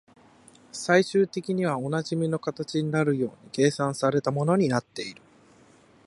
[0.71, 5.21] 最終的にはおなじみの形になるように計算された物になっている